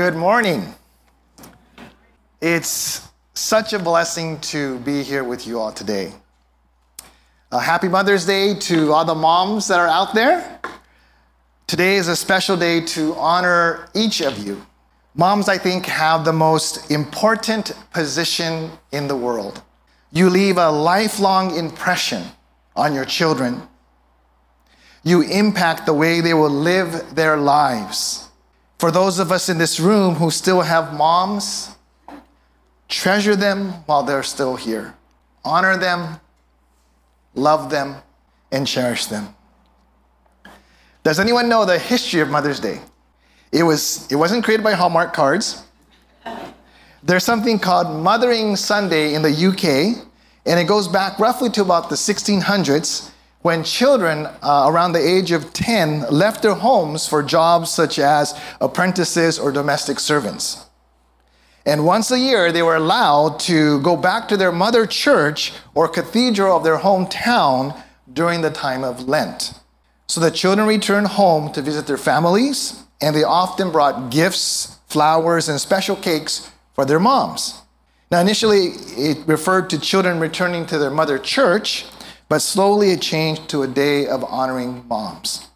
[0.00, 0.64] Good morning.
[2.40, 6.14] It's such a blessing to be here with you all today.
[7.52, 10.58] Uh, happy Mother's Day to all the moms that are out there.
[11.66, 14.64] Today is a special day to honor each of you.
[15.14, 19.60] Moms, I think, have the most important position in the world.
[20.12, 22.22] You leave a lifelong impression
[22.74, 23.68] on your children.
[25.02, 28.29] You impact the way they will live their lives.
[28.80, 31.76] For those of us in this room who still have moms,
[32.88, 34.94] treasure them while they're still here.
[35.44, 36.18] Honor them,
[37.34, 37.96] love them,
[38.50, 39.34] and cherish them.
[41.02, 42.80] Does anyone know the history of Mother's Day?
[43.52, 45.62] It, was, it wasn't created by Hallmark cards.
[47.02, 50.06] There's something called Mothering Sunday in the UK,
[50.46, 53.09] and it goes back roughly to about the 1600s
[53.42, 58.38] when children uh, around the age of 10 left their homes for jobs such as
[58.60, 60.66] apprentices or domestic servants.
[61.64, 65.88] And once a year, they were allowed to go back to their mother church or
[65.88, 67.80] cathedral of their hometown
[68.12, 69.52] during the time of Lent.
[70.06, 75.48] So the children returned home to visit their families, and they often brought gifts, flowers,
[75.48, 77.60] and special cakes for their moms.
[78.10, 81.84] Now, initially, it referred to children returning to their mother church,
[82.30, 85.48] but slowly it changed to a day of honoring moms.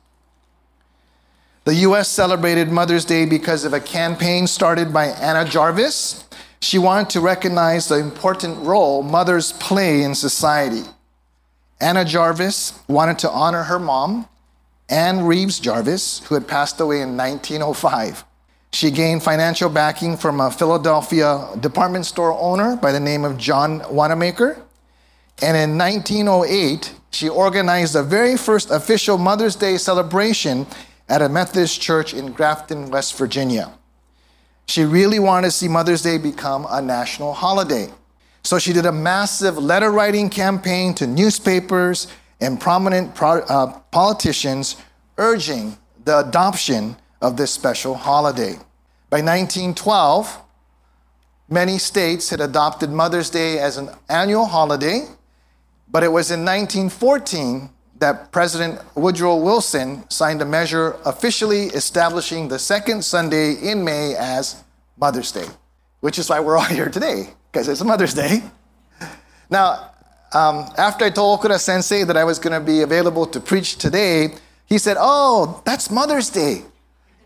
[1.62, 6.24] The US celebrated Mother's Day because of a campaign started by Anna Jarvis.
[6.60, 10.82] She wanted to recognize the important role mothers play in society.
[11.80, 14.28] Anna Jarvis wanted to honor her mom,
[14.88, 18.24] Anne Reeves Jarvis, who had passed away in 1905.
[18.72, 23.80] She gained financial backing from a Philadelphia department store owner by the name of John
[23.94, 24.63] Wanamaker.
[25.42, 30.66] And in 1908, she organized the very first official Mother's Day celebration
[31.08, 33.72] at a Methodist church in Grafton, West Virginia.
[34.66, 37.88] She really wanted to see Mother's Day become a national holiday.
[38.42, 42.06] So she did a massive letter writing campaign to newspapers
[42.40, 44.76] and prominent pro- uh, politicians
[45.18, 48.54] urging the adoption of this special holiday.
[49.10, 50.38] By 1912,
[51.48, 55.06] many states had adopted Mother's Day as an annual holiday,
[55.94, 62.58] but it was in 1914 that President Woodrow Wilson signed a measure officially establishing the
[62.58, 64.64] second Sunday in May as
[64.96, 65.46] Mother's Day,
[66.00, 68.42] which is why we're all here today, because it's Mother's Day.
[69.48, 69.92] Now,
[70.32, 73.76] um, after I told Okura sensei that I was going to be available to preach
[73.76, 74.34] today,
[74.66, 76.64] he said, Oh, that's Mother's Day.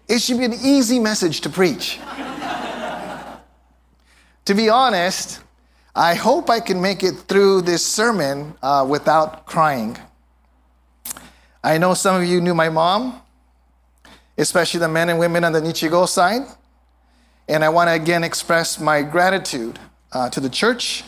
[0.07, 1.99] It should be an easy message to preach.
[4.45, 5.41] to be honest,
[5.99, 9.99] I hope I can make it through this sermon uh, without crying.
[11.65, 13.21] I know some of you knew my mom,
[14.39, 16.43] especially the men and women on the Nichigo side.
[17.49, 19.81] And I want to again express my gratitude
[20.13, 21.03] uh, to the church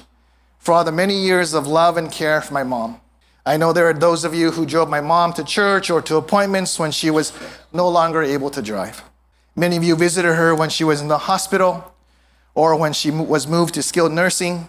[0.58, 3.00] for all the many years of love and care for my mom.
[3.46, 6.16] I know there are those of you who drove my mom to church or to
[6.16, 7.32] appointments when she was
[7.72, 9.04] no longer able to drive.
[9.54, 11.94] Many of you visited her when she was in the hospital
[12.56, 14.66] or when she was moved to skilled nursing.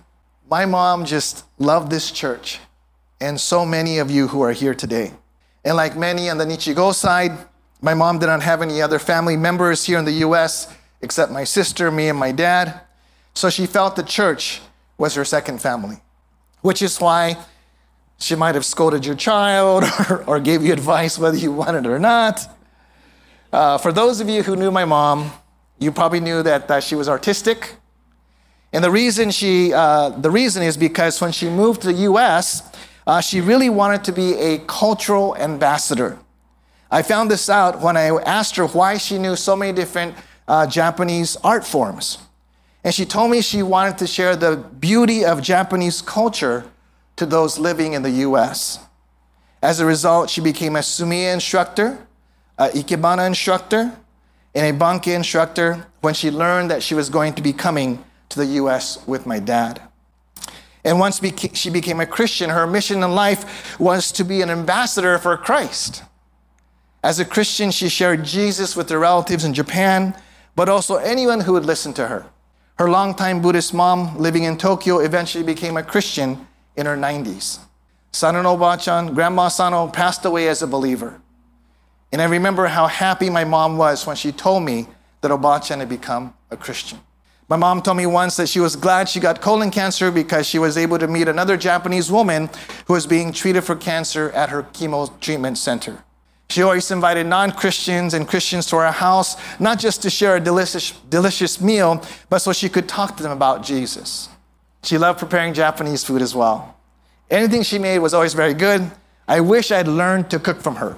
[0.51, 2.59] My mom just loved this church,
[3.21, 5.13] and so many of you who are here today.
[5.63, 7.31] And like many on the Nichigo side,
[7.81, 10.67] my mom did not have any other family members here in the US
[10.99, 12.81] except my sister, me, and my dad.
[13.33, 14.59] So she felt the church
[14.97, 16.01] was her second family,
[16.59, 17.37] which is why
[18.19, 21.89] she might have scolded your child or, or gave you advice whether you wanted it
[21.89, 22.41] or not.
[23.53, 25.31] Uh, for those of you who knew my mom,
[25.79, 27.77] you probably knew that, that she was artistic.
[28.73, 32.63] And the reason she, uh, the reason is because when she moved to the U.S.,
[33.05, 36.17] uh, she really wanted to be a cultural ambassador.
[36.89, 40.15] I found this out when I asked her why she knew so many different
[40.47, 42.19] uh, Japanese art forms.
[42.83, 46.65] And she told me she wanted to share the beauty of Japanese culture
[47.15, 48.79] to those living in the US.
[49.61, 52.05] As a result, she became a sumi-e instructor,
[52.57, 53.91] a ikebana instructor,
[54.55, 58.39] and a banke instructor when she learned that she was going to be coming to
[58.39, 59.81] the US with my dad.
[60.83, 61.21] And once
[61.53, 66.03] she became a Christian, her mission in life was to be an ambassador for Christ.
[67.03, 70.15] As a Christian, she shared Jesus with her relatives in Japan,
[70.55, 72.25] but also anyone who would listen to her.
[72.77, 77.59] Her longtime Buddhist mom, living in Tokyo, eventually became a Christian in her 90s.
[78.11, 81.21] Sano no Bachan, Grandma Sano, passed away as a believer.
[82.11, 84.87] And I remember how happy my mom was when she told me
[85.21, 86.99] that Obachan had become a Christian.
[87.51, 90.57] My mom told me once that she was glad she got colon cancer because she
[90.57, 92.49] was able to meet another Japanese woman
[92.85, 96.01] who was being treated for cancer at her chemo treatment center.
[96.49, 100.39] She always invited non Christians and Christians to our house, not just to share a
[100.39, 104.29] delicious, delicious meal, but so she could talk to them about Jesus.
[104.83, 106.77] She loved preparing Japanese food as well.
[107.29, 108.89] Anything she made was always very good.
[109.27, 110.95] I wish I'd learned to cook from her.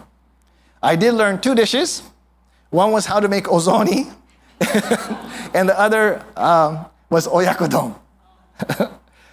[0.84, 2.04] I did learn two dishes.
[2.70, 4.14] One was how to make ozoni,
[5.54, 7.96] and the other um, was oyakodon.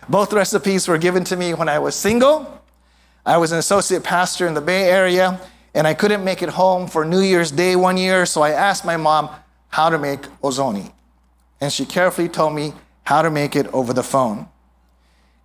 [0.08, 2.60] Both recipes were given to me when I was single.
[3.24, 5.40] I was an associate pastor in the Bay Area,
[5.74, 8.84] and I couldn't make it home for New Year's Day one year, so I asked
[8.84, 9.30] my mom
[9.68, 10.92] how to make ozoni.
[11.60, 12.72] And she carefully told me
[13.04, 14.48] how to make it over the phone.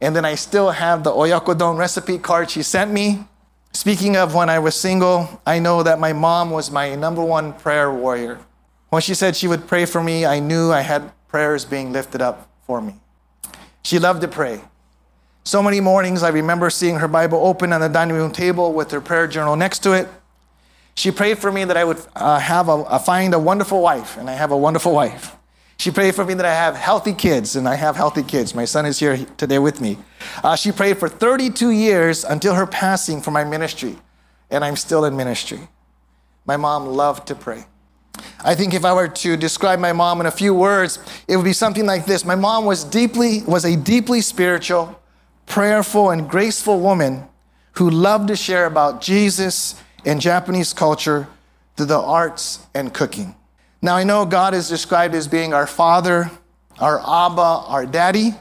[0.02, 3.26] And then I still have the oyakodon recipe card she sent me.
[3.72, 7.54] Speaking of when I was single, I know that my mom was my number one
[7.54, 8.40] prayer warrior.
[8.96, 12.22] When she said she would pray for me, I knew I had prayers being lifted
[12.22, 12.96] up for me.
[13.84, 14.62] She loved to pray.
[15.44, 18.92] So many mornings, I remember seeing her Bible open on the dining room table with
[18.92, 20.08] her prayer journal next to it.
[20.96, 24.30] She prayed for me that I would uh, have a, find a wonderful wife, and
[24.30, 25.36] I have a wonderful wife.
[25.76, 28.56] She prayed for me that I have healthy kids, and I have healthy kids.
[28.56, 29.98] My son is here today with me.
[30.42, 33.98] Uh, she prayed for 32 years until her passing for my ministry,
[34.50, 35.68] and I'm still in ministry.
[36.46, 37.66] My mom loved to pray.
[38.44, 41.46] I think if I were to describe my mom in a few words, it would
[41.46, 42.26] be something like this.
[42.26, 45.00] My mom was deeply was a deeply spiritual,
[45.46, 47.28] prayerful, and graceful woman
[47.74, 51.28] who loved to share about Jesus and Japanese culture
[51.76, 53.36] through the arts and cooking.
[53.82, 56.32] Now, I know God is described as being our father,
[56.80, 58.32] our Abba, our daddy,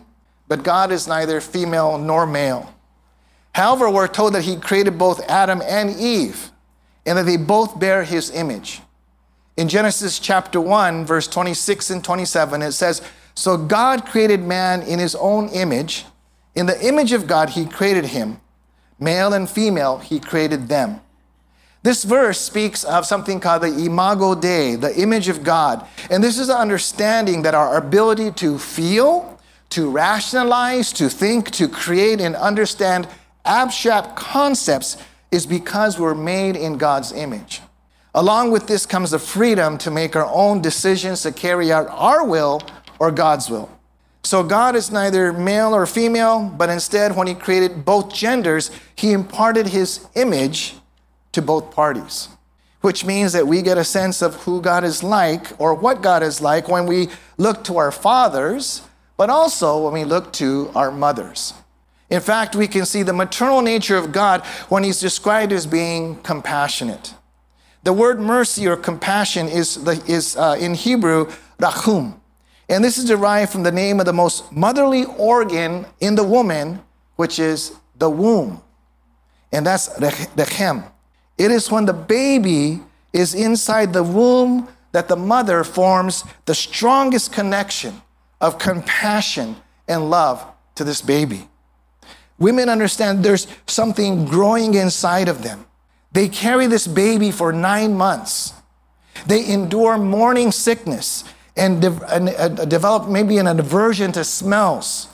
[0.48, 2.72] but God is neither female nor male.
[3.54, 6.50] However, we're told that He created both Adam and Eve
[7.06, 8.80] and that they both bear His image.
[9.56, 13.02] In Genesis chapter 1, verse 26 and 27, it says,
[13.34, 16.06] So God created man in His own image.
[16.54, 18.40] In the image of God, he created him.
[18.98, 21.00] Male and female, he created them.
[21.82, 25.86] This verse speaks of something called the imago Dei, the image of God.
[26.10, 29.38] And this is an understanding that our ability to feel,
[29.70, 33.08] to rationalize, to think, to create, and understand
[33.44, 34.96] abstract concepts
[35.30, 37.60] is because we're made in God's image.
[38.14, 42.24] Along with this comes the freedom to make our own decisions to carry out our
[42.24, 42.62] will
[43.00, 43.68] or God's will.
[44.22, 49.12] So God is neither male or female, but instead, when He created both genders, He
[49.12, 50.76] imparted His image
[51.32, 52.28] to both parties,
[52.80, 56.22] which means that we get a sense of who God is like or what God
[56.22, 58.82] is like when we look to our fathers,
[59.16, 61.52] but also when we look to our mothers.
[62.08, 66.16] In fact, we can see the maternal nature of God when He's described as being
[66.22, 67.14] compassionate.
[67.84, 72.18] The word mercy or compassion is, the, is uh, in Hebrew, rachum.
[72.68, 76.80] And this is derived from the name of the most motherly organ in the woman,
[77.16, 78.62] which is the womb.
[79.52, 80.90] And that's rechem.
[81.36, 82.80] It is when the baby
[83.12, 88.00] is inside the womb that the mother forms the strongest connection
[88.40, 90.44] of compassion and love
[90.76, 91.48] to this baby.
[92.38, 95.66] Women understand there's something growing inside of them.
[96.14, 98.54] They carry this baby for nine months.
[99.26, 101.24] They endure morning sickness
[101.56, 105.08] and, de- and uh, develop maybe an aversion to smells.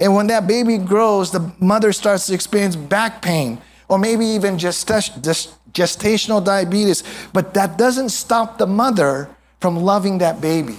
[0.00, 4.56] And when that baby grows, the mother starts to experience back pain or maybe even
[4.56, 7.04] gestational diabetes.
[7.32, 9.28] But that doesn't stop the mother
[9.60, 10.78] from loving that baby.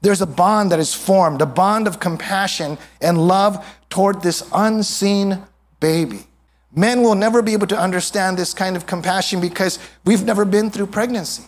[0.00, 5.42] There's a bond that is formed, a bond of compassion and love toward this unseen
[5.80, 6.27] baby.
[6.74, 10.70] Men will never be able to understand this kind of compassion because we've never been
[10.70, 11.44] through pregnancy.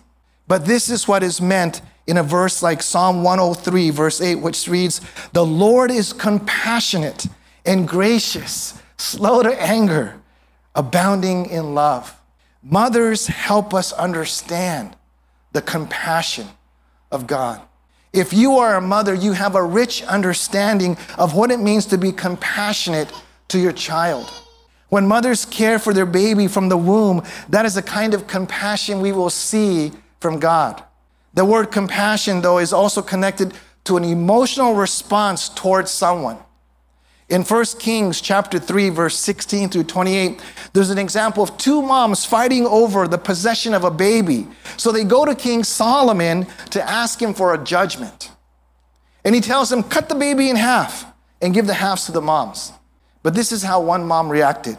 [0.49, 4.67] But this is what is meant in a verse like Psalm 103, verse 8, which
[4.67, 5.01] reads,
[5.33, 7.27] The Lord is compassionate
[7.65, 10.21] and gracious, slow to anger,
[10.75, 12.19] abounding in love.
[12.63, 14.97] Mothers help us understand
[15.53, 16.49] the compassion
[17.11, 17.61] of God.
[18.13, 21.99] If you are a mother, you have a rich understanding of what it means to
[21.99, 23.13] be compassionate
[23.49, 24.33] to your child.
[24.91, 29.01] When mothers care for their baby from the womb, that is a kind of compassion
[29.01, 30.83] we will see from God.
[31.33, 33.55] The word compassion, though, is also connected
[33.85, 36.39] to an emotional response towards someone.
[37.29, 40.41] In 1 Kings chapter 3 verse 16 through 28,
[40.73, 44.49] there's an example of two moms fighting over the possession of a baby.
[44.77, 48.33] So they go to King Solomon to ask him for a judgment.
[49.25, 51.07] And he tells them, "Cut the baby in half
[51.41, 52.73] and give the halves to the moms."
[53.23, 54.77] But this is how one mom reacted.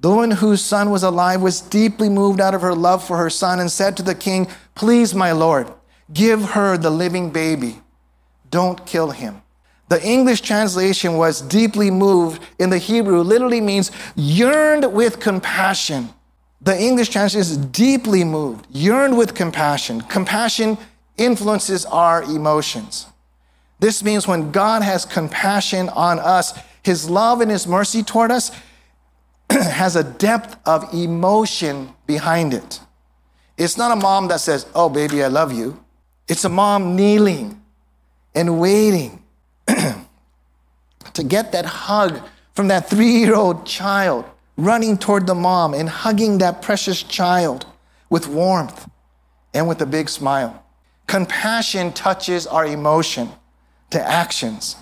[0.00, 3.30] The woman whose son was alive was deeply moved out of her love for her
[3.30, 5.70] son and said to the king, "Please, my lord,
[6.12, 7.80] Give her the living baby.
[8.50, 9.42] Don't kill him.
[9.88, 16.10] The English translation was deeply moved in the Hebrew, literally means yearned with compassion
[16.62, 20.02] The English translation is deeply moved, yearned with compassion.
[20.02, 20.76] Compassion
[21.16, 23.06] influences our emotions.
[23.78, 28.50] This means when God has compassion on us, his love and his mercy toward us
[29.50, 32.80] has a depth of emotion behind it.
[33.56, 35.82] It's not a mom that says, Oh, baby, I love you.
[36.28, 37.60] It's a mom kneeling
[38.34, 39.22] and waiting
[39.66, 42.20] to get that hug
[42.54, 44.24] from that three year old child
[44.56, 47.66] running toward the mom and hugging that precious child
[48.08, 48.88] with warmth
[49.54, 50.64] and with a big smile.
[51.06, 53.28] Compassion touches our emotion
[53.90, 54.76] to actions.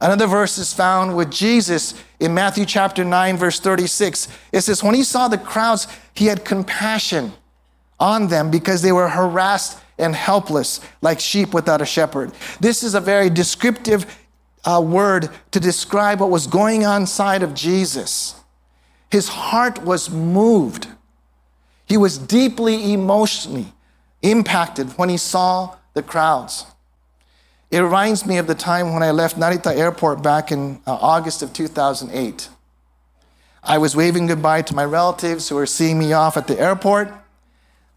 [0.00, 4.28] Another verse is found with Jesus in Matthew chapter 9, verse 36.
[4.52, 7.32] It says, When he saw the crowds, he had compassion
[7.98, 12.32] on them because they were harassed and helpless like sheep without a shepherd.
[12.60, 14.04] This is a very descriptive
[14.64, 18.34] uh, word to describe what was going on inside of Jesus.
[19.10, 20.88] His heart was moved.
[21.86, 23.72] He was deeply emotionally
[24.22, 26.66] impacted when he saw the crowds.
[27.76, 31.42] It reminds me of the time when I left Narita Airport back in uh, August
[31.42, 32.48] of 2008.
[33.62, 37.12] I was waving goodbye to my relatives who were seeing me off at the airport.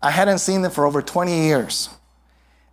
[0.02, 1.88] I hadn't seen them for over 20 years.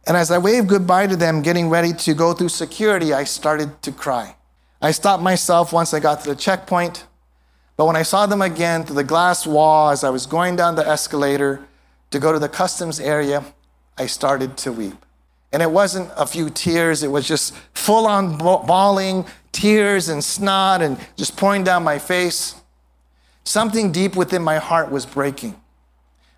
[0.04, 3.80] And as I waved goodbye to them, getting ready to go through security, I started
[3.82, 4.34] to cry.
[4.82, 7.06] I stopped myself once I got to the checkpoint.
[7.76, 10.74] But when I saw them again through the glass wall as I was going down
[10.74, 11.68] the escalator
[12.10, 13.44] to go to the customs area,
[13.96, 15.05] I started to weep.
[15.52, 20.82] And it wasn't a few tears, it was just full on bawling, tears and snot
[20.82, 22.54] and just pouring down my face.
[23.44, 25.54] Something deep within my heart was breaking.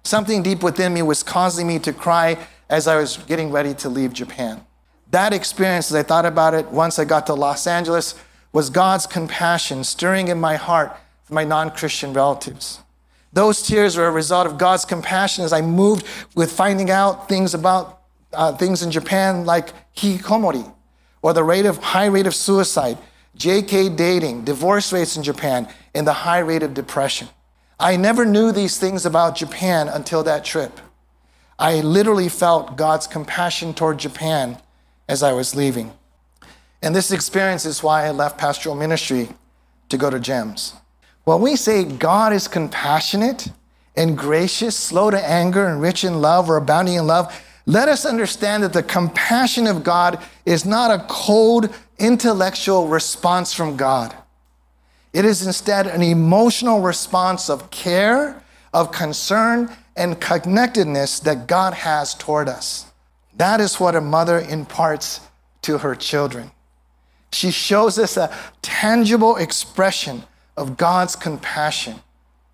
[0.05, 2.39] Something deep within me was causing me to cry
[2.69, 4.65] as I was getting ready to leave Japan.
[5.11, 8.15] That experience, as I thought about it once I got to Los Angeles,
[8.53, 12.81] was God's compassion stirring in my heart for my non Christian relatives.
[13.33, 17.55] Those tears were a result of God's compassion as I moved with finding out things
[17.55, 17.98] about
[18.33, 20.73] uh, things in Japan like hikikomori,
[21.23, 22.99] or the rate of high rate of suicide,
[23.37, 27.29] JK dating, divorce rates in Japan, and the high rate of depression.
[27.81, 30.81] I never knew these things about Japan until that trip.
[31.59, 34.59] I literally felt God's compassion toward Japan
[35.09, 35.93] as I was leaving.
[36.83, 39.29] And this experience is why I left pastoral ministry
[39.89, 40.75] to go to JEMS.
[41.25, 43.49] When we say God is compassionate
[43.97, 47.35] and gracious, slow to anger, and rich in love, or abounding in love,
[47.69, 53.77] let us understand that the compassion of God is not a cold intellectual response from
[53.77, 54.17] God.
[55.13, 62.15] It is instead an emotional response of care, of concern, and connectedness that God has
[62.15, 62.87] toward us.
[63.37, 65.21] That is what a mother imparts
[65.63, 66.53] to her children.
[67.33, 70.25] She shows us a tangible expression
[70.57, 71.97] of God's compassion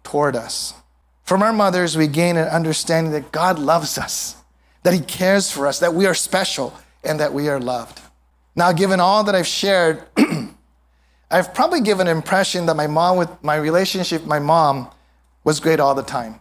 [0.02, 0.74] toward us.
[1.22, 4.38] From our mothers, we gain an understanding that God loves us
[4.84, 6.72] that He cares for us, that we are special,
[7.02, 8.00] and that we are loved.
[8.54, 10.04] Now, given all that I've shared,
[11.30, 14.88] I've probably given an impression that my mom, with my relationship with my mom,
[15.42, 16.40] was great all the time.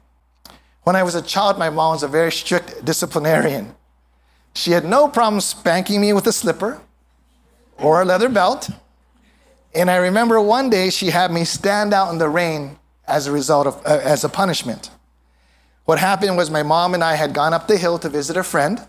[0.83, 3.75] When I was a child, my mom was a very strict disciplinarian.
[4.53, 6.81] She had no problem spanking me with a slipper
[7.77, 8.69] or a leather belt.
[9.73, 13.31] And I remember one day she had me stand out in the rain as a
[13.31, 14.91] result of, uh, as a punishment.
[15.85, 18.43] What happened was my mom and I had gone up the hill to visit a
[18.43, 18.79] friend.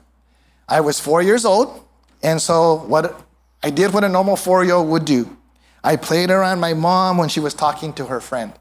[0.69, 1.85] I was four years old,
[2.23, 3.21] and so what
[3.63, 5.37] I did what a normal four-year-old would do.
[5.83, 8.53] I played around my mom when she was talking to her friend.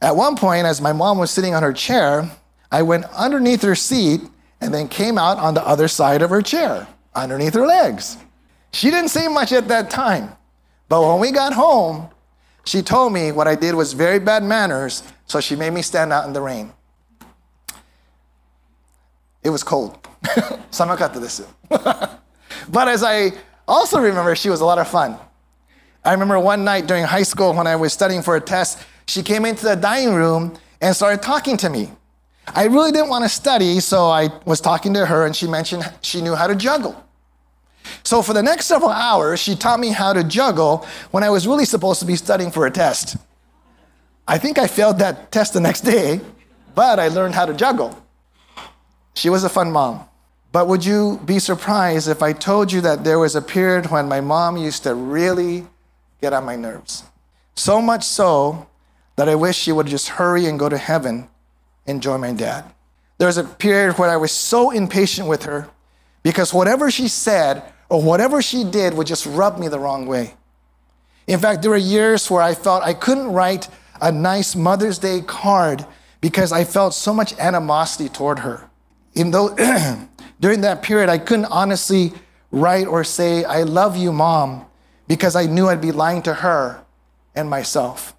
[0.00, 2.30] At one point, as my mom was sitting on her chair,
[2.70, 4.20] I went underneath her seat
[4.60, 8.16] and then came out on the other side of her chair, underneath her legs.
[8.72, 10.36] She didn't say much at that time,
[10.88, 12.08] but when we got home,
[12.64, 16.12] she told me what I did was very bad manners, so she made me stand
[16.12, 16.72] out in the rain.
[19.42, 19.98] It was cold.
[21.20, 21.42] this.
[21.68, 23.32] but as I
[23.66, 25.16] also remember, she was a lot of fun.
[26.04, 29.22] I remember one night during high school when I was studying for a test, she
[29.22, 31.90] came into the dining room and started talking to me.
[32.46, 35.90] I really didn't want to study, so I was talking to her and she mentioned
[36.00, 37.04] she knew how to juggle.
[38.02, 41.46] So for the next several hours, she taught me how to juggle when I was
[41.46, 43.16] really supposed to be studying for a test.
[44.26, 46.20] I think I failed that test the next day,
[46.74, 48.00] but I learned how to juggle.
[49.20, 50.08] She was a fun mom.
[50.50, 54.08] But would you be surprised if I told you that there was a period when
[54.08, 55.66] my mom used to really
[56.22, 57.04] get on my nerves?
[57.54, 58.66] So much so
[59.16, 61.28] that I wish she would just hurry and go to heaven
[61.86, 62.64] and join my dad.
[63.18, 65.68] There was a period where I was so impatient with her
[66.22, 70.32] because whatever she said or whatever she did would just rub me the wrong way.
[71.26, 73.68] In fact, there were years where I felt I couldn't write
[74.00, 75.84] a nice Mother's Day card
[76.22, 78.69] because I felt so much animosity toward her.
[79.14, 79.54] In though,
[80.40, 82.12] during that period, I couldn't honestly
[82.50, 84.66] write or say, I love you, mom,
[85.08, 86.84] because I knew I'd be lying to her
[87.34, 88.14] and myself.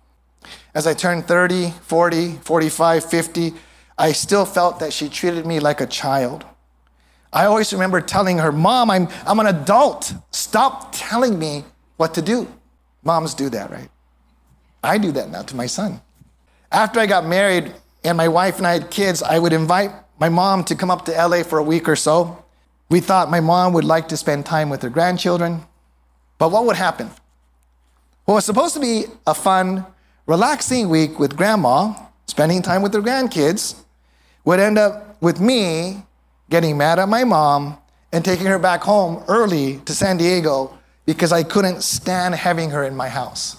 [0.74, 3.54] As I turned 30, 40, 45, 50,
[3.98, 6.46] I still felt that she treated me like a child.
[7.34, 10.14] I always remember telling her, Mom, I'm, I'm an adult.
[10.32, 11.66] Stop telling me
[11.98, 12.48] what to do.
[13.04, 13.90] Moms do that, right?
[14.84, 16.02] I do that now to my son.
[16.72, 20.30] After I got married and my wife and I had kids, I would invite my
[20.30, 22.46] mom to come up to LA for a week or so.
[22.90, 25.64] We thought my mom would like to spend time with her grandchildren.
[26.38, 27.08] But what would happen?
[27.08, 29.84] It was supposed to be a fun,
[30.28, 31.96] relaxing week with grandma,
[32.28, 33.82] spending time with her grandkids,
[34.46, 36.04] would end up with me
[36.52, 37.80] getting mad at my mom
[38.12, 42.84] and taking her back home early to San Diego because I couldn't stand having her
[42.84, 43.58] in my house.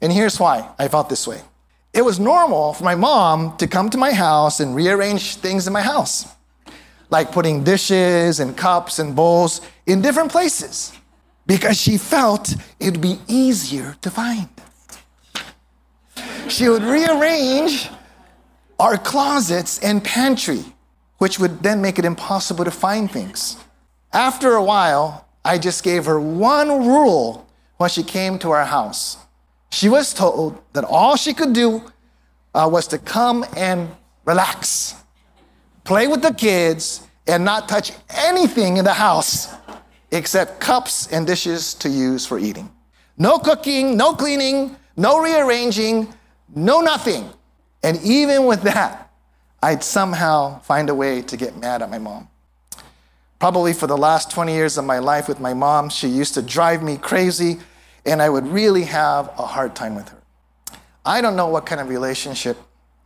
[0.00, 1.42] And here's why I felt this way
[1.96, 5.72] it was normal for my mom to come to my house and rearrange things in
[5.72, 6.26] my house,
[7.08, 10.92] like putting dishes and cups and bowls in different places,
[11.46, 14.48] because she felt it'd be easier to find.
[16.48, 17.88] She would rearrange
[18.78, 20.64] our closets and pantry,
[21.16, 23.56] which would then make it impossible to find things.
[24.12, 27.48] After a while, I just gave her one rule
[27.78, 29.16] when she came to our house.
[29.70, 31.82] She was told that all she could do
[32.54, 33.90] uh, was to come and
[34.24, 34.94] relax,
[35.84, 39.52] play with the kids, and not touch anything in the house
[40.12, 42.70] except cups and dishes to use for eating.
[43.18, 46.12] No cooking, no cleaning, no rearranging,
[46.54, 47.28] no nothing.
[47.82, 49.10] And even with that,
[49.62, 52.28] I'd somehow find a way to get mad at my mom.
[53.38, 56.42] Probably for the last 20 years of my life with my mom, she used to
[56.42, 57.58] drive me crazy,
[58.06, 60.22] and I would really have a hard time with her.
[61.04, 62.56] I don't know what kind of relationship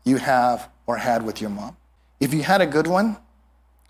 [0.04, 1.76] you have or had with your mom.
[2.20, 3.16] If you had a good one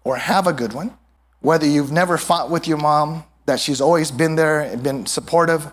[0.05, 0.97] or have a good one,
[1.41, 5.73] whether you've never fought with your mom, that she's always been there and been supportive,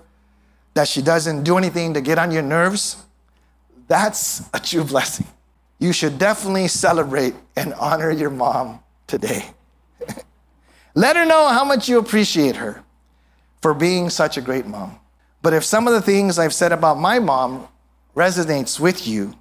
[0.74, 2.98] that she doesn't do anything to get on your nerves,
[3.88, 5.28] that's a true blessing.
[5.80, 9.46] You should definitely celebrate and honor your mom today.
[10.96, 12.84] Let her know how much you appreciate her
[13.62, 15.00] for being such a great mom.
[15.48, 17.70] But if some of the things I've said about my mom
[18.18, 19.34] resonates with you,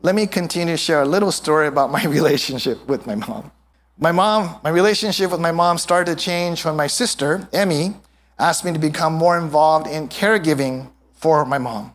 [0.00, 3.50] let me continue to share a little story about my relationship with my mom.
[3.98, 7.96] My mom, my relationship with my mom started to change when my sister, Emmy,
[8.38, 11.92] asked me to become more involved in caregiving for my mom.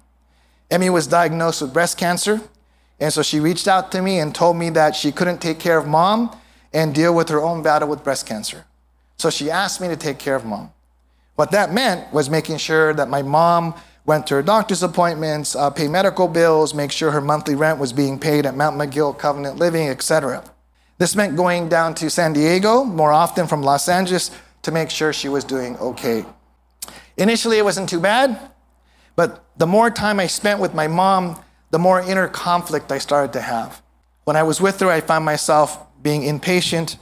[0.70, 2.42] Emmy was diagnosed with breast cancer,
[3.00, 5.78] and so she reached out to me and told me that she couldn't take care
[5.78, 6.38] of mom
[6.74, 8.66] and deal with her own battle with breast cancer.
[9.16, 10.74] So she asked me to take care of mom.
[11.36, 13.74] What that meant was making sure that my mom
[14.06, 17.94] went to her doctor's appointments, uh, pay medical bills, make sure her monthly rent was
[17.94, 20.44] being paid at Mount Miguel Covenant Living, etc.
[20.98, 24.30] This meant going down to San Diego more often from Los Angeles
[24.62, 26.26] to make sure she was doing okay.
[27.18, 28.52] Initially, it wasn't too bad.
[29.16, 31.42] But the more time I spent with my mom,
[31.72, 33.82] the more inner conflict I started to have.
[34.24, 36.98] When I was with her, I found myself being impatient,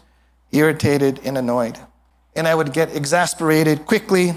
[0.52, 1.78] irritated, and annoyed.
[2.36, 4.34] And I would get exasperated quickly.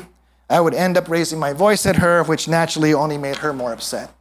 [0.51, 3.73] I would end up raising my voice at her, which naturally only made her more
[3.73, 4.13] upset.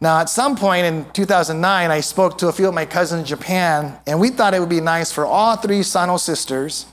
[0.00, 3.26] Now, at some point in 2009, I spoke to a few of my cousins in
[3.26, 6.86] Japan, and we thought it would be nice for all three Sano sisters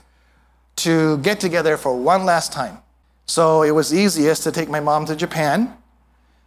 [0.76, 2.78] to get together for one last time.
[3.26, 5.76] So it was easiest to take my mom to Japan.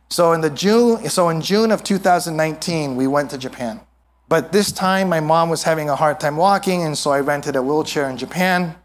[0.09, 3.79] So in the June, so in June of 2019, we went to Japan.
[4.27, 7.55] But this time my mom was having a hard time walking, and so I rented
[7.55, 8.75] a wheelchair in Japan.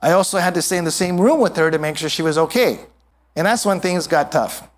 [0.00, 2.22] I also had to stay in the same room with her to make sure she
[2.22, 2.80] was okay.
[3.34, 4.68] And that's when things got tough.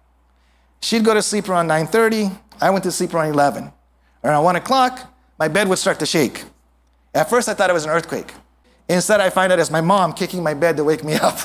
[0.80, 2.30] She'd go to sleep around 9:30.
[2.60, 3.72] I went to sleep around 11.
[4.24, 6.44] Around 1 o'clock, my bed would start to shake.
[7.14, 8.32] At first, I thought it was an earthquake.
[8.88, 11.38] Instead, I find out it's my mom kicking my bed to wake me up.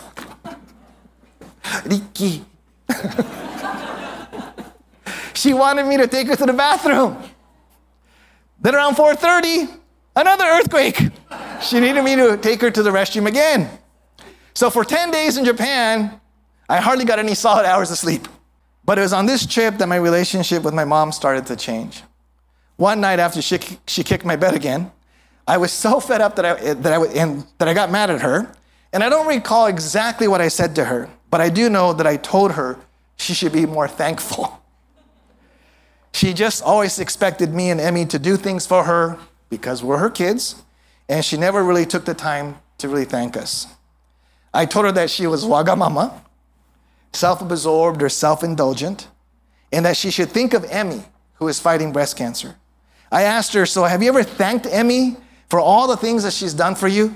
[1.85, 2.43] Ricky.
[5.33, 7.17] she wanted me to take her to the bathroom.
[8.59, 9.69] Then around 4:30,
[10.15, 10.99] another earthquake.
[11.61, 13.69] She needed me to take her to the restroom again.
[14.53, 16.19] So for 10 days in Japan,
[16.69, 18.27] I hardly got any solid hours of sleep.
[18.85, 22.03] But it was on this trip that my relationship with my mom started to change.
[22.77, 24.91] One night after she, she kicked my bed again,
[25.47, 28.21] I was so fed up that I, that, I, and, that I got mad at
[28.21, 28.51] her.
[28.93, 31.09] And I don't recall exactly what I said to her.
[31.29, 32.79] But I do know that I told her
[33.17, 34.61] she should be more thankful.
[36.13, 40.09] She just always expected me and Emmy to do things for her because we're her
[40.09, 40.61] kids,
[41.07, 43.67] and she never really took the time to really thank us.
[44.53, 46.21] I told her that she was wagamama,
[47.13, 49.07] self absorbed or self indulgent,
[49.71, 51.03] and that she should think of Emmy
[51.35, 52.55] who is fighting breast cancer.
[53.11, 55.17] I asked her, So have you ever thanked Emmy
[55.49, 57.15] for all the things that she's done for you?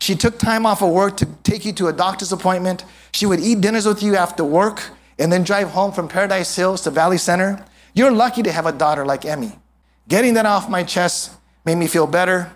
[0.00, 2.84] She took time off of work to take you to a doctor's appointment.
[3.12, 4.82] She would eat dinners with you after work
[5.18, 7.64] and then drive home from Paradise Hills to Valley Center.
[7.94, 9.58] You're lucky to have a daughter like Emmy.
[10.08, 11.32] Getting that off my chest
[11.70, 12.50] made me feel better,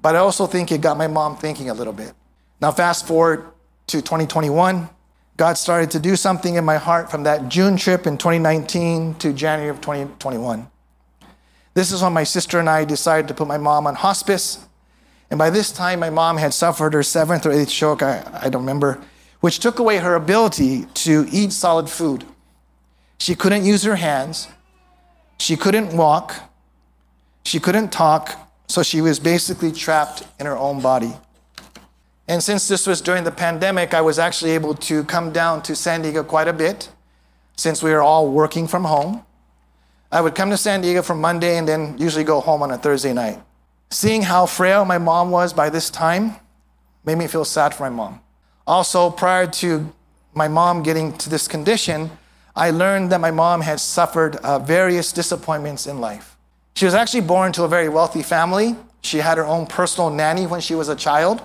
[0.00, 2.12] but I also think it got my mom thinking a little bit.
[2.60, 3.44] Now, fast forward
[3.88, 4.88] to 2021.
[5.36, 9.32] God started to do something in my heart from that June trip in 2019 to
[9.32, 10.70] January of 2021.
[11.74, 14.64] This is when my sister and I decided to put my mom on hospice.
[15.28, 18.48] And by this time, my mom had suffered her seventh or eighth stroke, I, I
[18.48, 19.02] don't remember,
[19.40, 22.24] which took away her ability to eat solid food.
[23.18, 24.46] She couldn't use her hands,
[25.36, 26.45] she couldn't walk,
[27.46, 31.14] she couldn't talk, so she was basically trapped in her own body.
[32.26, 35.76] And since this was during the pandemic, I was actually able to come down to
[35.76, 36.88] San Diego quite a bit
[37.56, 39.24] since we were all working from home.
[40.10, 42.78] I would come to San Diego from Monday and then usually go home on a
[42.78, 43.40] Thursday night.
[43.90, 46.34] Seeing how frail my mom was by this time
[47.04, 48.20] made me feel sad for my mom.
[48.66, 49.94] Also, prior to
[50.34, 52.10] my mom getting to this condition,
[52.56, 56.35] I learned that my mom had suffered uh, various disappointments in life.
[56.76, 58.76] She was actually born to a very wealthy family.
[59.00, 61.40] She had her own personal nanny when she was a child.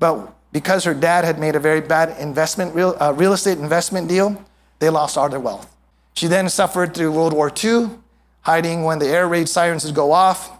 [0.00, 4.08] But because her dad had made a very bad investment, real, uh, real estate investment
[4.08, 4.44] deal,
[4.80, 5.72] they lost all their wealth.
[6.14, 7.90] She then suffered through World War II,
[8.40, 10.50] hiding when the air raid sirens would go off.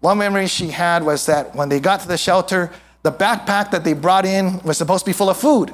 [0.00, 2.70] One memory she had was that when they got to the shelter,
[3.04, 5.72] the backpack that they brought in was supposed to be full of food.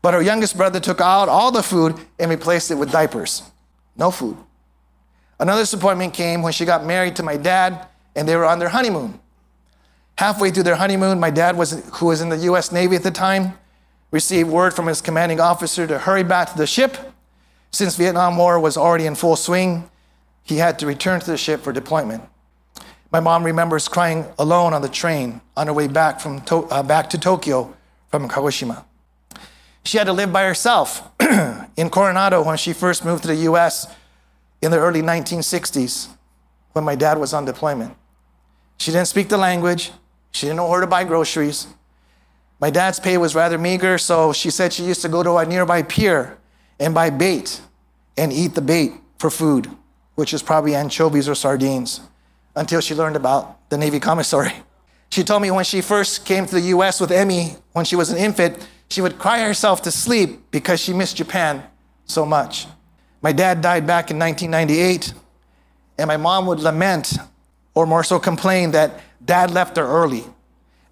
[0.00, 3.42] But her youngest brother took out all the food and replaced it with diapers.
[3.98, 4.38] No food.
[5.40, 8.68] Another disappointment came when she got married to my dad and they were on their
[8.68, 9.18] honeymoon.
[10.18, 13.10] Halfway through their honeymoon, my dad, was, who was in the US Navy at the
[13.10, 13.54] time,
[14.10, 17.14] received word from his commanding officer to hurry back to the ship.
[17.70, 19.88] Since Vietnam War was already in full swing,
[20.42, 22.22] he had to return to the ship for deployment.
[23.10, 26.82] My mom remembers crying alone on the train on her way back, from to- uh,
[26.82, 27.74] back to Tokyo
[28.10, 28.84] from Kagoshima.
[29.84, 31.08] She had to live by herself
[31.76, 33.86] in Coronado when she first moved to the US
[34.62, 36.08] in the early 1960s
[36.72, 37.96] when my dad was on deployment.
[38.78, 39.92] She didn't speak the language,
[40.32, 41.66] she didn't know where to buy groceries.
[42.60, 45.46] My dad's pay was rather meager, so she said she used to go to a
[45.46, 46.38] nearby pier
[46.78, 47.60] and buy bait
[48.16, 49.70] and eat the bait for food,
[50.14, 52.00] which is probably anchovies or sardines,
[52.54, 54.52] until she learned about the Navy commissary.
[55.12, 58.10] She told me when she first came to the US with Emmy, when she was
[58.10, 61.64] an infant, she would cry herself to sleep because she missed Japan
[62.04, 62.68] so much.
[63.22, 65.12] My dad died back in 1998,
[65.98, 67.18] and my mom would lament,
[67.74, 70.24] or more so complain, that dad left her early,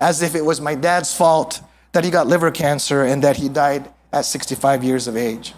[0.00, 1.60] as if it was my dad's fault
[1.92, 5.54] that he got liver cancer and that he died at 65 years of age.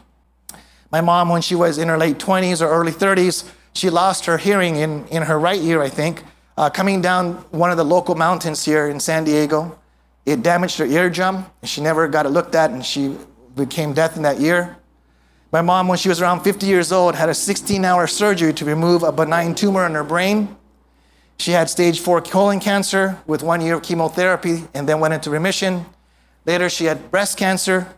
[0.93, 4.39] My mom, when she was in her late 20s or early 30s, she lost her
[4.39, 6.25] hearing in, in her right ear, I think,
[6.57, 9.79] uh, coming down one of the local mountains here in San Diego.
[10.27, 13.17] It damaged her eardrum, and she never got it looked at, and she
[13.57, 14.77] became deaf in that ear.
[15.53, 18.65] My mom, when she was around 50 years old, had a 16 hour surgery to
[18.65, 20.57] remove a benign tumor in her brain.
[21.39, 25.31] She had stage four colon cancer with one year of chemotherapy and then went into
[25.31, 25.87] remission.
[26.47, 27.97] Later, she had breast cancer.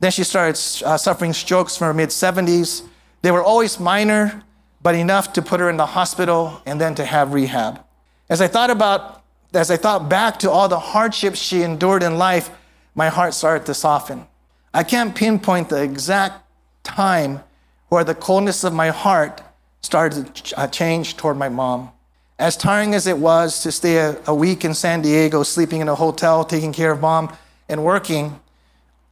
[0.00, 2.82] Then she started uh, suffering strokes from her mid 70s.
[3.22, 4.42] They were always minor,
[4.82, 7.82] but enough to put her in the hospital and then to have rehab.
[8.28, 9.22] As I thought about,
[9.54, 12.50] as I thought back to all the hardships she endured in life,
[12.94, 14.26] my heart started to soften.
[14.74, 16.49] I can't pinpoint the exact
[16.82, 17.40] time
[17.88, 19.42] where the coldness of my heart
[19.82, 21.90] started to uh, change toward my mom.
[22.38, 25.88] As tiring as it was to stay a, a week in San Diego, sleeping in
[25.88, 27.36] a hotel, taking care of mom,
[27.68, 28.40] and working,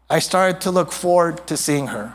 [0.09, 2.14] I started to look forward to seeing her.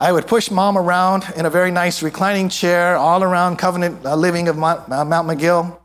[0.00, 4.16] I would push mom around in a very nice reclining chair all around Covenant uh,
[4.16, 5.80] Living of Mount, uh, Mount, Miguel.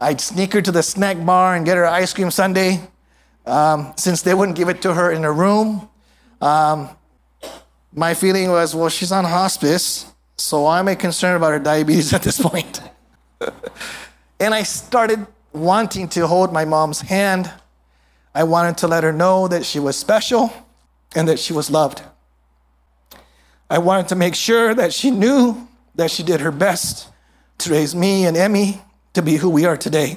[0.00, 2.80] I'd sneak her to the snack bar and get her ice cream sundae
[3.44, 5.88] um, since they wouldn't give it to her in her room.
[6.40, 6.88] Um,
[7.94, 12.12] my feeling was, well, she's on hospice, so why am I concerned about her diabetes
[12.12, 12.80] at this point?
[14.40, 17.52] and I started wanting to hold my mom's hand.
[18.34, 20.52] I wanted to let her know that she was special
[21.14, 22.02] and that she was loved.
[23.68, 27.08] I wanted to make sure that she knew that she did her best
[27.58, 28.80] to raise me and Emmy
[29.14, 30.16] to be who we are today.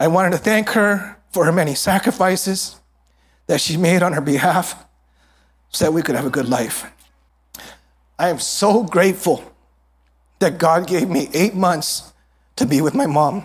[0.00, 2.76] I wanted to thank her for her many sacrifices
[3.46, 4.86] that she made on her behalf
[5.70, 6.86] so that we could have a good life.
[8.18, 9.42] I am so grateful
[10.40, 12.12] that God gave me eight months
[12.56, 13.44] to be with my mom.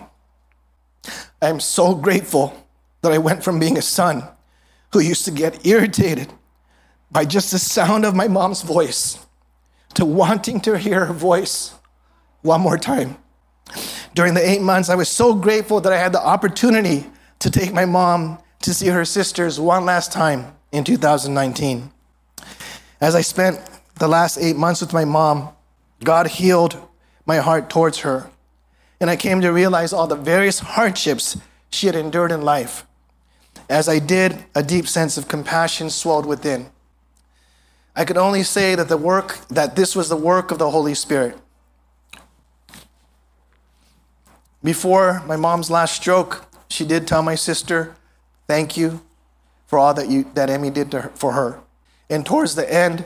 [1.40, 2.66] I am so grateful
[3.02, 4.24] that I went from being a son
[4.92, 6.32] who used to get irritated
[7.10, 9.24] by just the sound of my mom's voice
[9.94, 11.74] to wanting to hear her voice
[12.42, 13.16] one more time.
[14.14, 17.06] During the eight months, I was so grateful that I had the opportunity
[17.40, 21.92] to take my mom to see her sisters one last time in 2019.
[23.00, 23.60] As I spent
[23.96, 25.50] the last eight months with my mom,
[26.02, 26.76] God healed
[27.26, 28.30] my heart towards her.
[29.00, 31.36] And I came to realize all the various hardships
[31.70, 32.86] she had endured in life.
[33.68, 36.70] As I did, a deep sense of compassion swelled within.
[37.96, 40.94] I could only say that the work that this was the work of the Holy
[40.94, 41.38] Spirit.
[44.62, 47.94] Before my mom's last stroke, she did tell my sister,
[48.48, 49.02] "Thank you
[49.66, 51.60] for all that you that Emmy did her, for her."
[52.10, 53.04] And towards the end,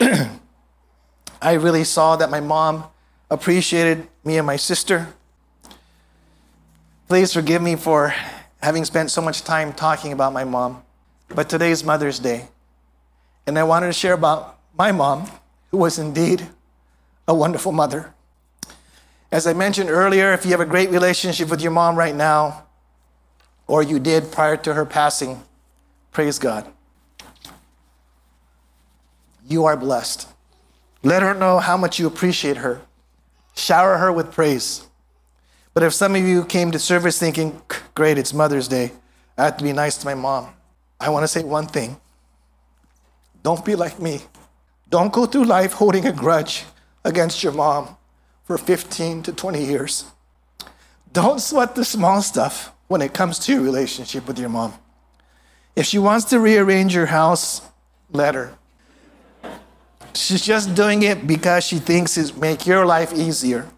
[1.42, 2.84] I really saw that my mom
[3.30, 5.08] appreciated me and my sister.
[7.08, 8.14] Please forgive me for
[8.60, 10.82] having spent so much time talking about my mom,
[11.28, 12.48] but today's Mother's Day.
[13.46, 15.30] And I wanted to share about my mom,
[15.70, 16.46] who was indeed
[17.26, 18.14] a wonderful mother.
[19.30, 22.64] As I mentioned earlier, if you have a great relationship with your mom right now,
[23.66, 25.42] or you did prior to her passing,
[26.12, 26.66] praise God.
[29.48, 30.28] You are blessed.
[31.02, 32.82] Let her know how much you appreciate her.
[33.54, 34.86] Shower her with praise.
[35.72, 37.62] But if some of you came to service thinking,
[37.94, 38.92] great, it's Mother's Day,
[39.38, 40.48] I have to be nice to my mom,
[41.00, 41.96] I want to say one thing.
[43.42, 44.20] Don't be like me.
[44.90, 46.64] Don't go through life holding a grudge
[47.04, 47.96] against your mom
[48.44, 50.04] for 15 to 20 years.
[51.12, 54.74] Don't sweat the small stuff when it comes to your relationship with your mom.
[55.76, 57.62] If she wants to rearrange your house,
[58.10, 58.58] let her.
[60.18, 63.68] She's just doing it because she thinks it make your life easier.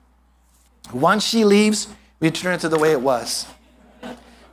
[0.93, 3.47] Once she leaves, return to the way it was.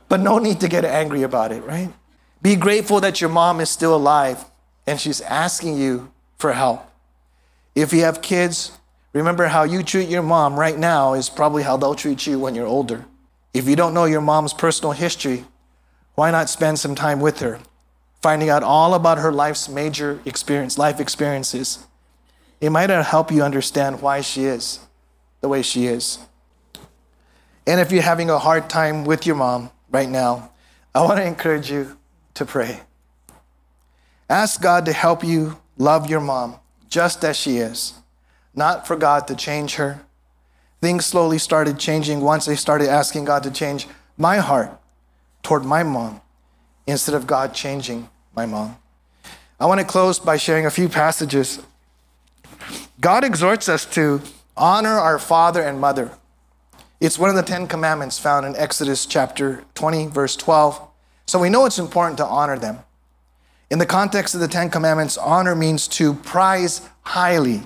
[0.08, 1.90] But no need to get angry about it, right?
[2.42, 4.44] Be grateful that your mom is still alive
[4.86, 6.88] and she's asking you for help.
[7.74, 8.72] If you have kids,
[9.12, 12.54] remember how you treat your mom right now is probably how they'll treat you when
[12.54, 13.06] you're older.
[13.54, 15.46] If you don't know your mom's personal history,
[16.14, 17.60] why not spend some time with her,
[18.22, 21.86] finding out all about her life's major experience, life experiences?
[22.60, 24.80] It might help you understand why she is
[25.40, 26.18] the way she is.
[27.66, 30.50] And if you're having a hard time with your mom right now,
[30.94, 31.96] I want to encourage you
[32.34, 32.80] to pray.
[34.28, 36.56] Ask God to help you love your mom
[36.88, 37.94] just as she is,
[38.54, 40.00] not for God to change her.
[40.80, 44.70] Things slowly started changing once I started asking God to change my heart
[45.42, 46.20] toward my mom
[46.88, 48.76] instead of God changing my mom.
[49.60, 51.60] I want to close by sharing a few passages.
[53.00, 54.22] God exhorts us to
[54.56, 56.12] honor our father and mother.
[57.00, 60.80] It's one of the Ten Commandments found in Exodus chapter 20, verse 12.
[61.26, 62.78] So we know it's important to honor them.
[63.70, 67.62] In the context of the Ten Commandments, honor means to prize highly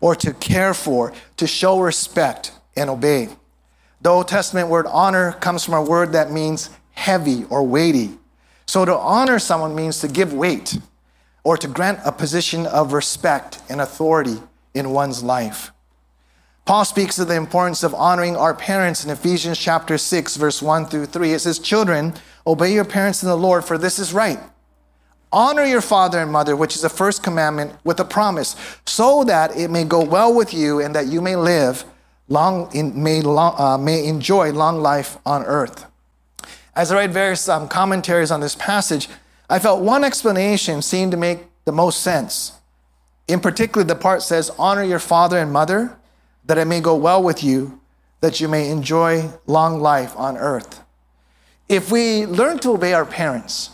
[0.00, 3.28] or to care for, to show respect and obey.
[4.00, 8.18] The Old Testament word honor comes from a word that means heavy or weighty.
[8.72, 10.78] So to honor someone means to give weight
[11.44, 14.38] or to grant a position of respect and authority
[14.72, 15.72] in one's life.
[16.64, 20.86] Paul speaks of the importance of honoring our parents in Ephesians chapter 6, verse 1
[20.86, 21.32] through 3.
[21.34, 22.14] It says, Children,
[22.46, 24.40] obey your parents in the Lord, for this is right.
[25.30, 28.56] Honor your father and mother, which is the first commandment, with a promise,
[28.86, 31.84] so that it may go well with you and that you may live
[32.26, 35.91] long, in, may, long, uh, may enjoy long life on earth.
[36.74, 39.08] As I read various um, commentaries on this passage,
[39.50, 42.52] I felt one explanation seemed to make the most sense.
[43.28, 45.98] In particular, the part says, Honor your father and mother
[46.44, 47.80] that it may go well with you,
[48.20, 50.82] that you may enjoy long life on earth.
[51.68, 53.70] If we learn to obey our parents,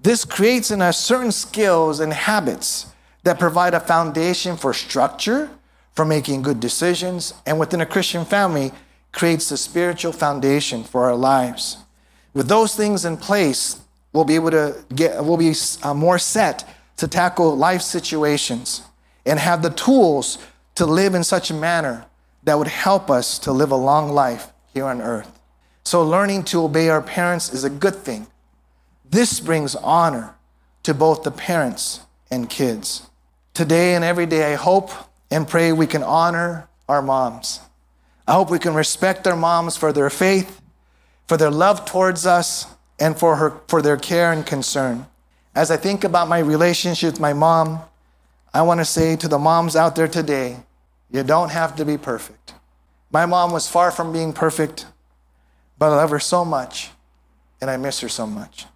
[0.00, 2.86] this creates in us certain skills and habits
[3.24, 5.50] that provide a foundation for structure,
[5.94, 8.72] for making good decisions, and within a Christian family,
[9.12, 11.78] creates a spiritual foundation for our lives.
[12.34, 13.80] With those things in place,
[14.12, 18.82] we'll be able to get, we'll be uh, more set to tackle life situations
[19.26, 20.38] and have the tools
[20.76, 22.06] to live in such a manner
[22.44, 25.40] that would help us to live a long life here on earth.
[25.84, 28.26] So, learning to obey our parents is a good thing.
[29.08, 30.34] This brings honor
[30.84, 33.08] to both the parents and kids.
[33.52, 34.90] Today and every day, I hope
[35.30, 37.60] and pray we can honor our moms.
[38.26, 40.61] I hope we can respect our moms for their faith,
[41.32, 42.66] for their love towards us,
[43.00, 45.06] and for, her, for their care and concern.
[45.54, 47.80] As I think about my relationship with my mom,
[48.52, 50.58] I want to say to the moms out there today,
[51.10, 52.52] you don't have to be perfect.
[53.10, 54.84] My mom was far from being perfect,
[55.78, 56.90] but I love her so much,
[57.62, 58.66] and I miss her so much.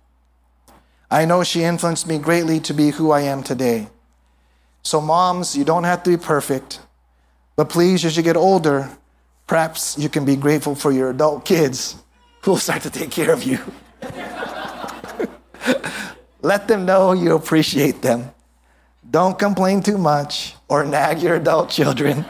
[1.11, 3.89] I know she influenced me greatly to be who I am today.
[4.83, 6.81] So, moms, you don't have to be perfect,
[7.55, 8.97] But please, as you get older,
[9.47, 11.97] perhaps you can be grateful for your adult kids
[12.47, 13.59] who will start to take care of you.
[16.43, 18.31] Let them know you appreciate them.
[19.11, 22.25] Don't complain too much or nag your adult children.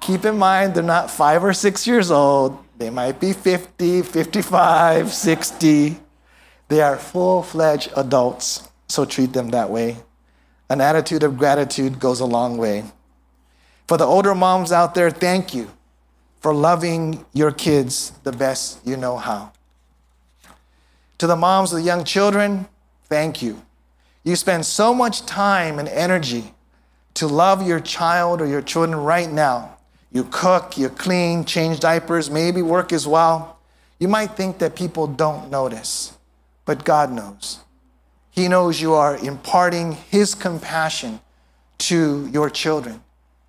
[0.00, 2.56] Keep in mind, they're not five or six years old.
[2.78, 6.00] They might be 50, 55, 60.
[6.68, 9.98] They are full fledged adults, so treat them that way.
[10.70, 12.84] An attitude of gratitude goes a long way.
[13.86, 15.75] For the older moms out there, thank you
[16.40, 19.52] for loving your kids the best you know how.
[21.18, 22.68] To the moms of the young children,
[23.04, 23.62] thank you.
[24.22, 26.52] You spend so much time and energy
[27.14, 29.76] to love your child or your children right now.
[30.12, 33.58] You cook, you clean, change diapers, maybe work as well.
[33.98, 36.12] You might think that people don't notice,
[36.64, 37.60] but God knows.
[38.30, 41.20] He knows you are imparting His compassion
[41.78, 43.02] to your children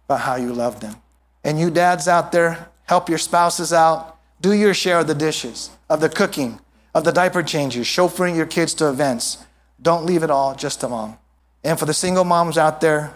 [0.07, 0.95] by how you love them.
[1.43, 4.17] And you dads out there, help your spouses out.
[4.41, 6.59] Do your share of the dishes, of the cooking,
[6.93, 9.45] of the diaper changes, chauffeuring your kids to events.
[9.81, 11.17] Don't leave it all just to mom.
[11.63, 13.15] And for the single moms out there,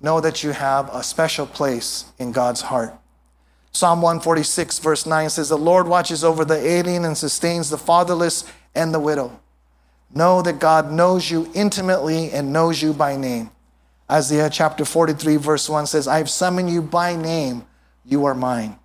[0.00, 2.94] know that you have a special place in God's heart.
[3.72, 8.44] Psalm 146, verse 9 says, The Lord watches over the alien and sustains the fatherless
[8.74, 9.38] and the widow.
[10.14, 13.50] Know that God knows you intimately and knows you by name.
[14.10, 17.66] Isaiah chapter 43, verse 1 says, I have summoned you by name.
[18.06, 18.78] You are mine.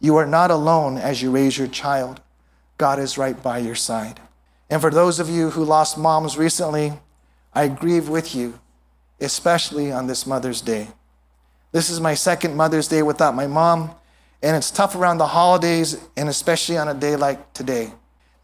[0.00, 2.20] You are not alone as you raise your child.
[2.76, 4.20] God is right by your side.
[4.70, 6.92] And for those of you who lost moms recently,
[7.52, 8.60] I grieve with you,
[9.20, 10.88] especially on this Mother's Day.
[11.72, 13.90] This is my second Mother's Day without my mom,
[14.42, 17.92] and it's tough around the holidays, and especially on a day like today.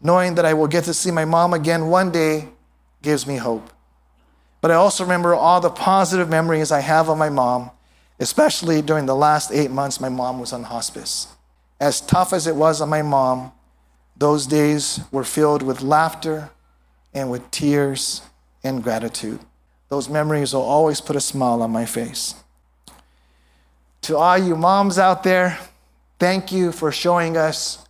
[0.01, 2.49] Knowing that I will get to see my mom again one day
[3.01, 3.69] gives me hope.
[4.59, 7.71] But I also remember all the positive memories I have of my mom,
[8.19, 11.34] especially during the last eight months my mom was on hospice.
[11.79, 13.51] As tough as it was on my mom,
[14.17, 16.49] those days were filled with laughter
[17.13, 18.21] and with tears
[18.63, 19.39] and gratitude.
[19.89, 22.35] Those memories will always put a smile on my face.
[24.03, 25.57] To all you moms out there,
[26.19, 27.85] thank you for showing us,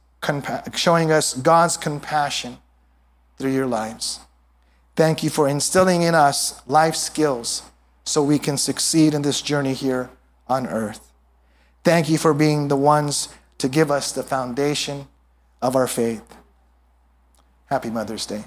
[0.74, 2.58] showing us God's compassion
[3.38, 4.19] through your lives.
[4.95, 7.63] Thank you for instilling in us life skills
[8.06, 10.10] so we can succeed in this journey here
[10.48, 11.12] on earth.
[11.84, 15.08] Thank you for being the ones to give us the foundation
[15.62, 16.24] of our faith.
[17.68, 18.44] Happy Mother's Day.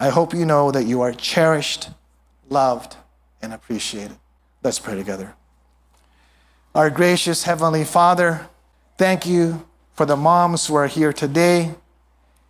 [0.00, 1.90] I hope you know that you are cherished,
[2.48, 2.96] loved,
[3.42, 4.16] and appreciated.
[4.62, 5.34] Let's pray together.
[6.74, 8.48] Our gracious Heavenly Father,
[8.96, 11.74] thank you for the moms who are here today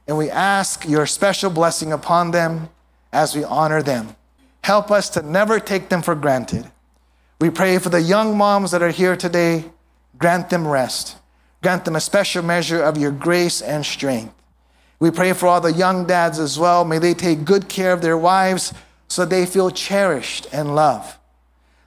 [0.09, 2.71] and we ask your special blessing upon them
[3.13, 4.17] as we honor them.
[4.65, 6.71] Help us to never take them for granted.
[7.41, 9.67] We pray for the young moms that are here today.
[10.19, 11.17] Grant them rest.
[11.63, 14.35] Grant them a special measure of your grace and strength.
[15.01, 16.85] We pray for all the young dads as well.
[16.85, 18.75] May they take good care of their wives
[19.07, 21.17] so they feel cherished and loved.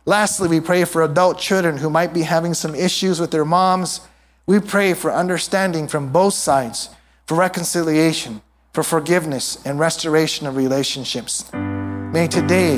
[0.05, 4.01] Lastly, we pray for adult children who might be having some issues with their moms.
[4.47, 6.89] We pray for understanding from both sides
[7.27, 8.41] for reconciliation,
[8.73, 11.51] for forgiveness, and restoration of relationships.
[11.53, 12.77] May today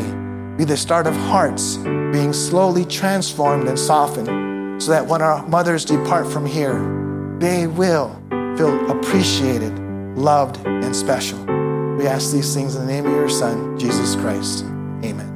[0.57, 4.52] be the start of hearts being slowly transformed and softened
[4.84, 6.78] so that when our mothers depart from here,
[7.39, 8.10] they will
[8.58, 9.72] feel appreciated,
[10.17, 11.39] loved, and special.
[11.96, 14.65] We ask these things in the name of your Son, Jesus Christ.
[15.06, 15.30] Amen.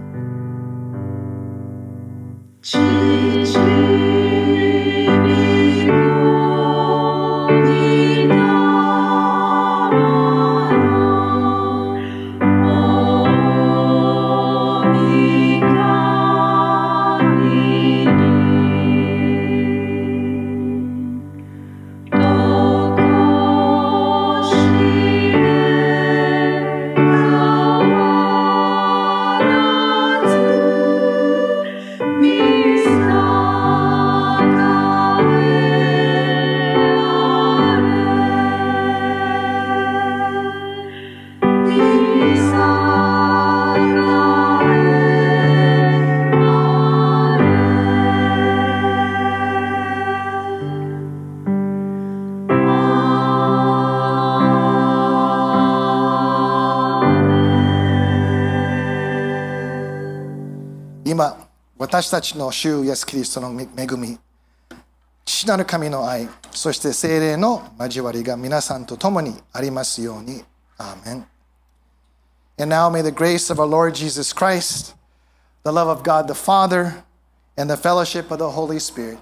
[61.97, 64.18] 私たちの主イエス・キリストの恵み
[65.24, 70.45] 父なる神の愛そして精霊の交わりが皆さんと共にありますように
[70.78, 71.26] アーメン
[72.59, 74.95] And now may the grace of our Lord Jesus Christ,
[75.64, 77.03] the love of God the Father,
[77.57, 79.18] and the fellowship of the Holy Spirit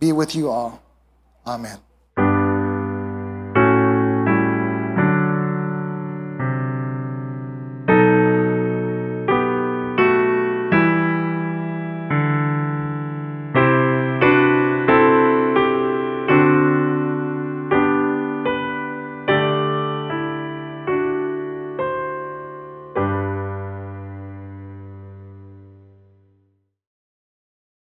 [0.00, 0.80] be with you all.
[1.46, 1.78] Amen.